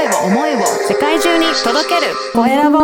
[0.00, 2.78] 声を思いを世界中に届けるコエラボ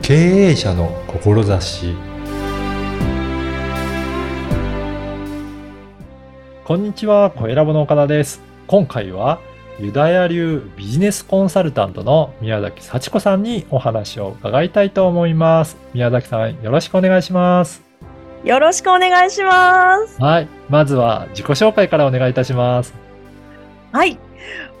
[0.00, 1.94] 経営者の志
[6.64, 8.40] こんにちは、コエラボの岡田です。
[8.66, 9.40] 今回は
[9.78, 15.76] ユダヤ流ビジネスコンサルタントの宮崎幸子さんにお話を伺いたいと思います。
[15.92, 17.89] 宮崎さん、よろしくお願いします。
[18.44, 20.20] よろしくお願いします。
[20.20, 20.48] はい。
[20.68, 22.94] まずは自己紹介からお願いいたします。
[23.92, 24.18] はい。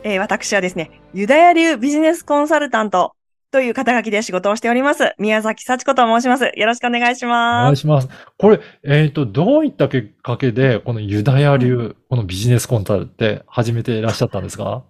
[0.02, 3.12] えー私はですね、ユダヤ流ビジネスコンサルタント
[3.52, 5.14] という肩書きで仕事をしております。
[5.18, 6.50] 宮崎幸子と申します。
[6.54, 7.64] よろしくお願いしおます。
[7.64, 8.08] 願いします。
[8.38, 14.84] これ、えっ、と、どういったきっかけで、このユダヤ流、このビジネスコンサルって始めていらっしゃったんですか？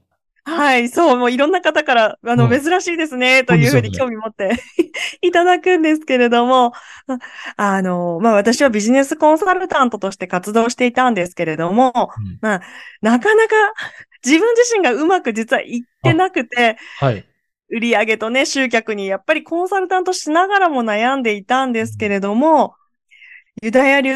[0.57, 0.89] はい。
[0.89, 4.51] そう、もういろんな方から、あの、うん珍しいですね、というふうに興味持って
[5.23, 6.73] いただくんですけれども、
[7.07, 7.19] あ
[7.57, 12.61] あの、まあ、私はビジネスコンサルタントとして活動していたんですけれども、うんまあ、
[13.03, 13.55] なかなか
[14.25, 17.25] 自分自身がうまく実はいってなくて、はい。
[17.73, 22.75] 売り上げとね、集客にやっぱりコンサルタントしながらも悩んでいたんですけれども、
[23.63, 24.15] ユダヤ流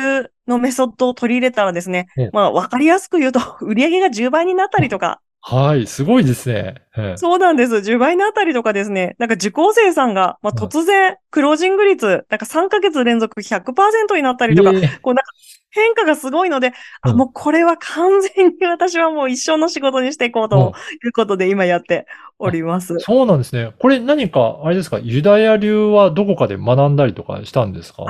[0.49, 5.87] のメソッドを取り入れたらですねうん、まあ、わかりやすく言うと、売り上げが10倍になったりとか、はい。
[5.87, 6.87] すごいですね。
[6.97, 7.81] ええそうなんです。
[7.83, 15.31] 10倍になったりとかですね、なんか受講生さんが、まあ、うん突然、クロージング率、なんか3ヶ月連続100%になったりとか、ええこうなんか
[15.71, 16.73] 変化がすごいので、
[17.03, 20.73] あ、うんもうこれは完全に私はもう一生の仕事にしていこうと
[21.05, 22.07] いうことで今やって
[22.39, 22.95] おります。
[22.99, 23.73] そうなんですね。
[23.79, 28.05] これ何か、あれですか、ユダヤ流はどこかで学んだりとかしたんですか？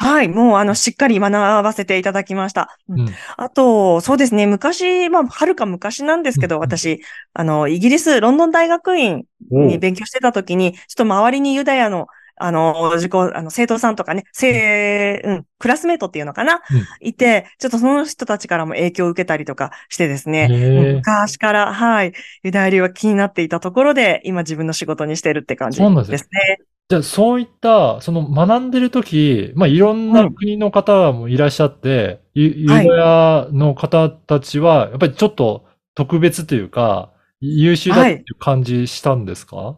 [0.00, 2.78] はい、もうあの、しっかり学ばせていただきました。
[2.88, 3.00] うん。
[3.00, 3.08] うん。
[3.36, 6.60] あと、そうですね、昔、まあ、はるか昔なんですけど、うん。
[6.60, 7.00] 私、
[7.34, 12.06] あの、イギリス、ロンドン大学院に勉強してた時に、ちょっと周りにユダヤの、
[12.40, 16.86] あの、受講、あの、生徒さんとかね、生、うん、クラスメートっていうのかな、うん。
[17.00, 22.12] いて、ちょっとその人たちからも影響を受けたりとかしてですね、昔から、はい、
[22.44, 26.58] ユダヤ流は気になっていたところで、今自分の仕事にしてるって感じそうなんですですね。
[26.90, 39.76] じゃあ、そういった、その学んでるとき、まあ、いろんな国の方もいらっしゃって、ユユダはいヤの方たちは、やっぱりちょっと特別というか、優秀だっていう感じしたんですか、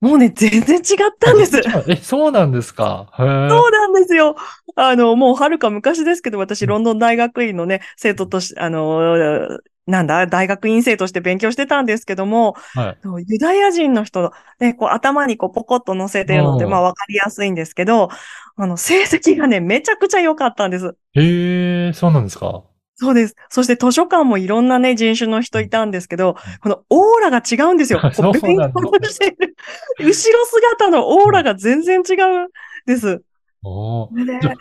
[0.00, 1.60] もうね、全然違ったんです。
[1.88, 3.10] え、そうなんですか？
[3.18, 4.36] そうなんですよ。
[4.76, 9.48] あの、もうはるか昔ですけど、私、うんロンドン大学院のね、生徒として、あの、
[9.86, 13.24] なんだ、大学院生として勉強してたんですけども、はい。
[13.28, 18.08] ユダヤ人の人、ね、こう頭にこうポコッと乗せてるので、うんまあわかりやすいんですけど、
[18.56, 20.96] あの、成績がね、めちゃくちゃ良かったんです。
[21.14, 22.64] へえ、そうなんですか？
[22.98, 23.36] そうです。
[23.50, 28.00] そして図書館もいろんなね、人種の人いたんですけど、このオーラが違うんですよ。
[28.02, 29.56] こそう勉強してる。
[30.00, 30.14] 後ろ
[30.46, 32.48] 姿のオーラが全然違うん
[32.86, 33.22] です。
[33.62, 34.52] おーでじゃ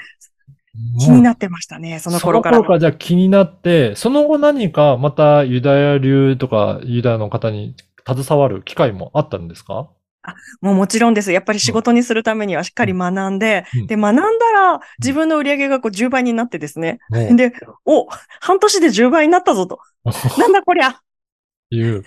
[0.99, 2.57] 気になってましたね、その頃から。
[2.57, 7.75] その頃からじゃあ気になって、その後何かまたユダヤ流とかユダヤの方に
[8.07, 9.89] 携わる機会もあったんですか？
[10.61, 11.31] もうもちろんです。
[11.31, 16.99] やっぱり仕事にするためにはしっかり学んで、うんで、学んだら自分の売り上げがこう10倍になってですね。
[17.11, 17.53] ねで、
[17.85, 18.07] お、
[18.41, 19.79] 半年で10倍になったぞと。
[20.39, 20.99] なんだこりゃ。
[21.69, 22.03] いう。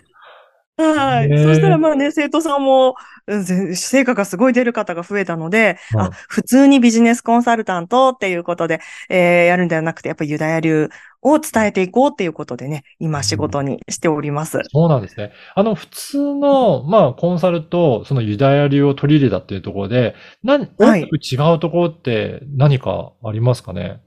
[0.76, 1.28] はい。
[1.28, 2.94] そしたらまあね、生徒さんも、
[3.28, 10.88] うんぜ成果がすごい出る方が増えたので、うんあ、普通にビジネスコンサルタントっていうことで、えーやるんではなくて、やっぱユダヤ流
[11.22, 14.60] を伝えていこうっていうことでね、今仕事にしております。
[14.70, 15.32] そうなんですね。
[15.54, 20.14] あの、普通の、まあ、コンサルと、そのユダヤ流を取り入れたっていうところで、
[20.44, 24.00] 何、はい大きく違うところって何かありますかね？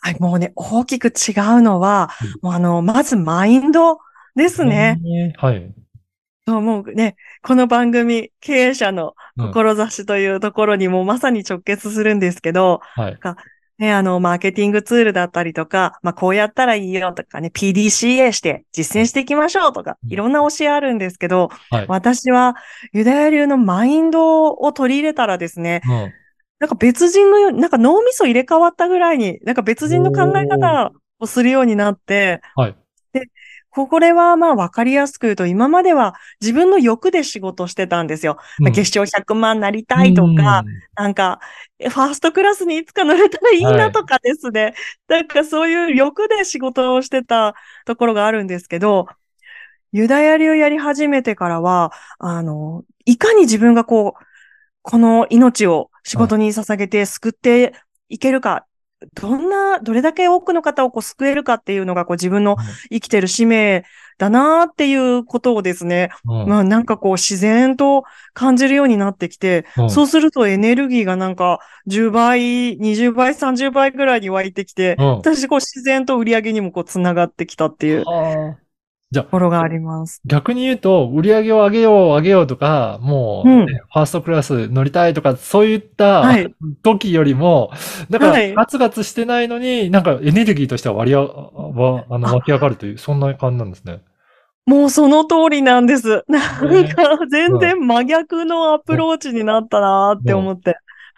[0.00, 2.10] はい、もうね、大きく違うのは
[2.42, 3.98] うん、もうあの、まずマインド
[4.34, 5.00] ですね。
[5.36, 5.72] はい。
[6.48, 13.18] そうもうね、この番組、経営者のうん志というところにもまさに直結するんですけど、はい。
[13.78, 21.86] ね、あの、マーケティングツールだったりとか、まあ、こうやったらいいよとかね、PDCA して実践していきましょうとか、うんいろんな教えあるんですけど、はい。
[21.88, 22.54] 私は
[22.92, 26.12] ユダヤ流のマインドを取り入れたらですね、うん
[26.58, 32.76] なんか別人のように、なんか脳みそ入れ替わったぐらいに、なんか別人の考え方をするようになって、はい。
[33.76, 38.38] これはまあ分かりやすく言うと、今までは自分の欲で仕事してたんですよ。
[38.58, 40.64] まあ、月賞100万なりたいとか、
[40.94, 41.40] なんか、
[41.78, 44.74] ファーストクラスにいつか乗れたらいいなとかですね。
[45.08, 49.08] なんかそういう欲で仕事をしてたところがあるんですけど、
[49.92, 54.24] ユダヤ流やり始めてからは、あの、いかに自分がこう、
[54.82, 57.74] この命を仕事に捧げて救って
[58.08, 58.65] いけるか、
[59.14, 62.56] どんな、どれだけ多くの方をこう救えるかっていうのがこう自分の
[62.90, 63.84] 生きてる使命
[64.18, 66.48] だなっていうことをですね、うん。
[66.48, 69.90] まあなんかこう自然と感じるようになってきて、うん。
[69.90, 75.06] そうするとエネルギーがなんか10倍、20倍、30倍ぐらいに湧いてきて、うん。
[75.16, 78.04] 私こう自然と売り上げにもこうつながってきたっていう
[79.10, 80.22] じゃあ、ころがあります。
[80.24, 87.70] 逆に言うと、売り上げを上げよう、上げようとか、もう、うんねファーストクラス乗りたいとか、そういったはい時よりも、
[88.10, 94.02] だかはいら、ガツガツしてないのに、なんかエネルギーとしては割りあ、わあの、湧き上がるという、そんな感じなんですね。
[94.66, 96.24] もうその通りなんです。
[96.28, 96.38] な
[96.82, 100.76] んか全然真逆のアプローチになったなーって思って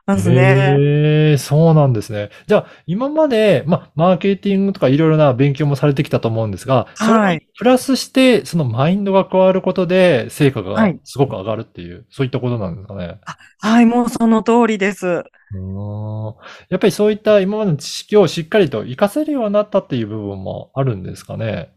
[0.08, 0.76] ますね。
[0.78, 2.30] へえ、そうなんですね。
[2.46, 13.20] じゃあ、今まで、まあ、マーケティングとかいろいろな勉強もされてきたと思うんですが、はいにプラスして、そのマインドが加わることで、成果がはいすごく上がるっていう、そういったことなんですかね。
[13.60, 15.06] はい、もうその通りです。
[15.06, 16.34] うーん
[16.70, 21.70] やっぱりそういった今までの知識をしっかりと活かせるようになったっていう部分もあるんですかね。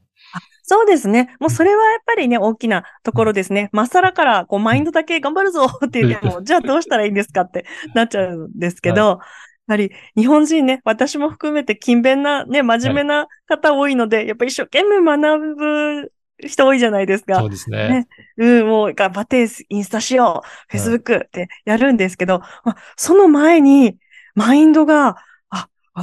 [0.63, 1.35] そうですね。
[1.39, 3.69] もうそれはやっぱりね、大きなところですね。
[3.73, 9.19] まっさらから、こう、マインドだけ頑張るぞって言っても、じゃあどうしたらいいんですかって なっちゃうんですけど、
[9.67, 16.11] やはり日本人ね、私も含めて勤勉なね、真面目な方多いので、やっぱり一生懸命学ぶ
[16.47, 17.49] 人多いじゃないですかそう。
[17.49, 17.89] ですね。
[17.89, 18.07] ね
[18.37, 23.97] うん、もう頑張ってインスタしよう、フェイスブックってやるんですけど、まあその前に、
[24.35, 25.15] マインドが、あ、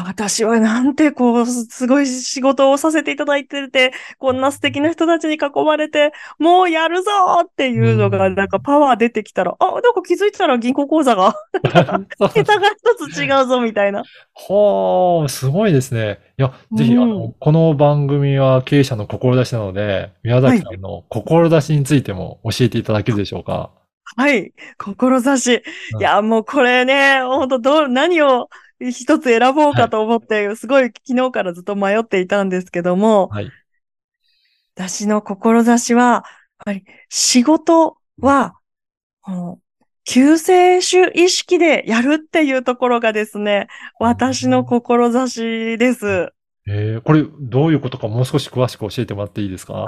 [0.07, 7.11] 私はなんてこう、すすごい仕事をさせていただいてて、こんな素敵な人たちに囲まれて、もうやるぞ
[7.45, 11.35] っていうのが、うんなんかパワー出てきたら、あ、なんか気づいたら銀行口座が、
[12.35, 14.03] 桁が一つ違うぞみたいな。
[14.33, 16.19] ほー、すごいですね。
[16.39, 23.71] いや、ぜひ、うんあの、この番組は経営者の志なので、宮崎さんの志についても教えていただけるでしょうか？
[24.17, 24.53] はい。
[24.79, 25.55] 志。
[25.55, 25.63] い
[26.01, 28.49] や、もうこれね、本当どう、何を
[28.81, 33.51] 一つ選ぼうかと思って、すごい昨日からずっと迷っていたんですけども、はい。
[34.75, 36.23] 私の志は、やっ
[36.65, 38.55] ぱり仕事は、
[39.23, 39.59] この
[40.05, 43.67] 救世主意識でやるっていうところがですね、
[43.99, 46.33] 私の志です。
[46.71, 49.87] えー、これ、どういうことかもう少し詳しく教えてもらっていいですか？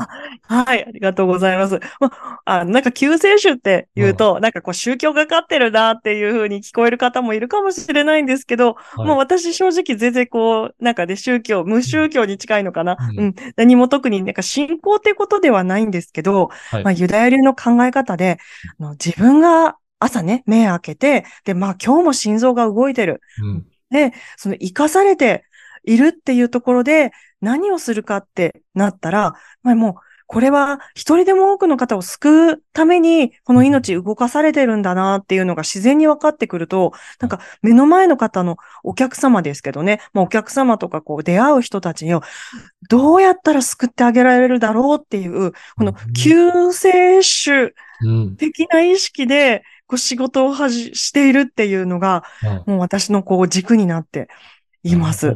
[0.49, 1.79] はい、ありがとうございます。
[2.01, 2.11] ま
[2.47, 12.97] あ、なんか救世主って言うと、なんかこう宗教がかってるなっていう風に聞こえる方もいるかもしれないんですけど、はいもう私正直全然こう、なんかね、宗教、無宗教に近いのかな。
[12.99, 13.35] うんうん。
[13.57, 18.39] 何も特になんか信仰ってことではないんですけど、はいまあユダヤ流の考え方で、
[18.79, 23.21] あの自分が朝ね、目開けて、で、まあ今日も心臓が動いてる。
[23.43, 23.67] うん。
[23.91, 25.45] で、その生かされて
[25.85, 29.95] いるっていうところで何をするかってなったら、まあもう、
[30.27, 42.23] これは一人でも多くの方を救うために、この命動かされてるんだなっていうのが自然に分かってくると、なんか目の前の方のお客様ですけどね、まあお客様とかこう出会う人たちを
[42.89, 48.37] どうやったら救ってあげられるだろうっていう、この救世主うん。
[48.37, 52.23] 的な意識でこう仕事をはじしているっていうのが、
[52.67, 54.29] うんもう私のこう軸になって
[54.83, 55.35] います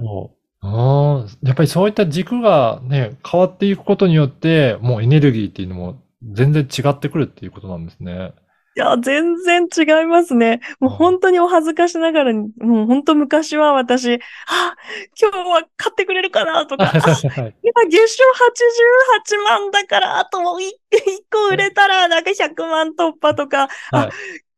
[0.60, 6.02] ああ、やっぱりそういった軸がね、変わっていくことによって、もうエネルギーっていうのも
[6.32, 8.32] 全然違ってくるっていうことなんですね。
[8.76, 10.60] いや、全然違いますね。
[10.80, 14.18] もう本当にお恥ずかしながらに、もう本当昔は私、あ、
[15.20, 16.90] 今日は買ってくれるかなとか。
[16.90, 17.02] 今
[17.88, 18.24] 月賞
[19.36, 20.42] 88万だから、あと1
[21.30, 24.10] 個売れたらなんか100万突破とか、はいあ、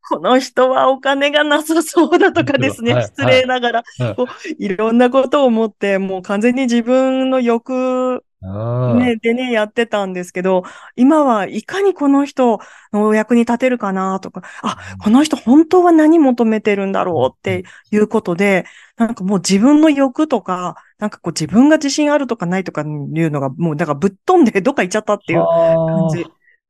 [0.09, 3.05] この人はお金がなさそうだとかですね、はい。
[3.05, 4.15] 失礼ながら、はい。
[4.15, 4.27] こう
[4.59, 10.63] いろんなことを思って、もう完全に自分の欲ね、でね、やってたんですけど、
[10.95, 12.61] 今はいかにこの人
[12.93, 18.65] のお役に立てるかなとか、あ、この人本当は何求めてるんだろうっていうことで、
[18.97, 26.27] なんかもう自分の欲とか、なんかこう自分が自信あるとかないとかいうのがもうだからぶっ飛んでどっか行っちゃったっていう感じ。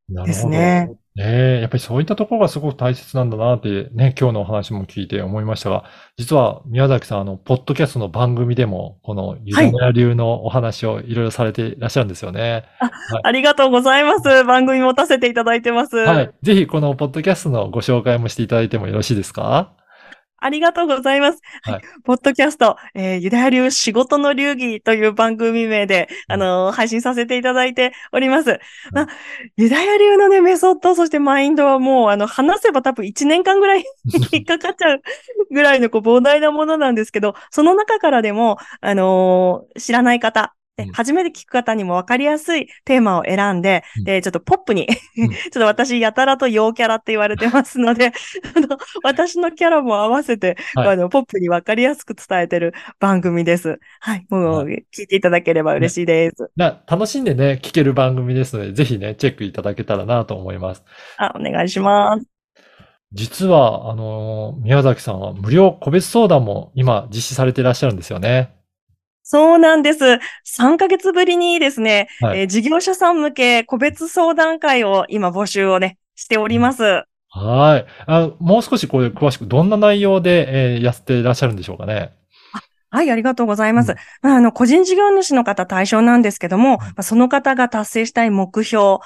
[0.08, 0.90] ですね。
[1.16, 1.24] ね
[1.56, 5.84] え、やっぱりそういったところがすごく大切なんだなってね、今日のお話も聞いて思いましたが、
[6.18, 12.64] 実は宮崎さん、あの、ポッドキャストの番組でも、このユダヤ流のお話をいろいろされていらっしゃるんですよね。
[13.22, 14.44] ありがとうございます。
[14.44, 15.96] 番組持たせていただいてます。
[15.96, 16.30] はい。
[16.42, 19.72] ぜひこのポッドキャストのご紹介もしていただいてもよろしいですか？
[20.38, 21.40] ありがとうございます。
[21.62, 21.82] はいはい。
[22.04, 28.58] ポッドキャスト、えーユダヤ流仕事の流儀という番組名で、あのー配信させていただいております。
[28.92, 29.08] まあ
[29.56, 33.84] ユダヤ流のね、メソッド、そしてマインドはもう、あの、話せば多分1年間ぐらい
[34.32, 35.02] 引っかかっちゃう
[35.50, 48.12] ぐらいのこう膨大なものなんですけど、その中からでも、あのー知らない方、でうん初めて聞く方にも分かりやすいテーマを選んで、うんで、ちょっとポップに、うん ちょっと私、やたらと陽キャラって言われてますので、
[48.54, 53.78] あの 私のキャラも合わせて、はいあの、ポップに分かりやすく伝えてる番組です。
[54.00, 54.26] はい。
[54.28, 56.50] もはう、聞いていただければ嬉しいです。
[56.56, 60.84] な楽しんでね、聞ける番組ですので、ぜひね、チェックいただけたらなと思います。
[61.16, 62.26] あ、お願いします。
[63.12, 68.55] 実は、あの、宮崎さんは無料個別相談も今実施されていらっしゃるんですよね。
[69.28, 70.20] そうなんです。
[70.44, 77.02] 3ヶ月ぶりにですね、はいえー事業者さん向け個別相談会を今募集をね、しております。
[77.28, 77.86] はい。
[78.06, 82.12] あもう少しこれ詳しくどんな内容で、えーやっていらっしゃるんでしょうかね。
[82.90, 83.90] はい、ありがとうございます。
[83.90, 88.98] うんまああの、個人事業主の方対象なんですけども、その方が達成したい目標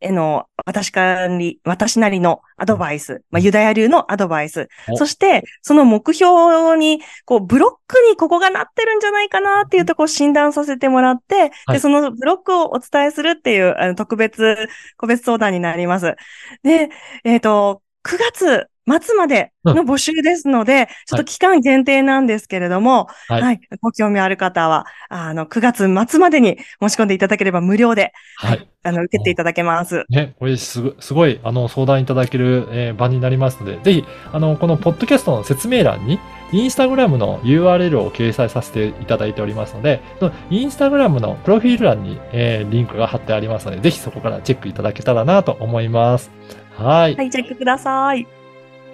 [0.00, 4.96] への、私からに、私なりのアドバイス、まあ、ユダヤ流のアドバイス、お。
[4.96, 11.50] そして、その目標に、こう、ブロックにここがなってるんじゃないかなっていうところを診断させてもらって、はい。
[11.72, 16.14] で、そのブロックをお伝えするっていう、あの、特別、個別相談になります。
[16.62, 16.90] で、
[17.24, 28.68] えっ、と、9月末までの募集ですので、ちょっと期間限定なんですけれども、はいはい、ご興味ある方は、あの、9月末までに申し込んでいただければ無料で、はい。
[28.84, 30.04] あの、受けていただけます。
[30.08, 36.18] ね、これすごすごい、あの、相談いただける、えー場になりますので、ぜひ、あの、このポッドキャストの説明欄に、
[36.52, 46.30] インスタグラムの URL を掲載させていただいておりますので、そのインスタグラムのプロフィール欄に、えーリンクが貼ってありますので、ぜひそこからチェックいただけたらなと思います。
[46.76, 47.16] はい。
[47.16, 48.37] はい、チェックください。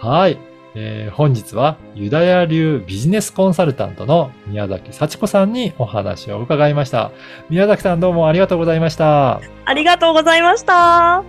[0.04, 0.38] はい。
[0.74, 7.10] えー本日はユダヤ流ビジネスコンサルタントの宮崎幸子さんにお話を伺いました。
[7.48, 9.40] 宮崎さんどうもありがとうございました。
[9.64, 11.24] ありがとうございました。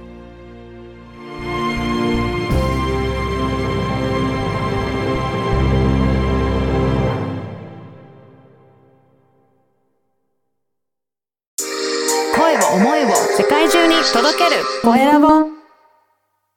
[12.36, 15.55] 声を思いを世界中に届けるコエラボ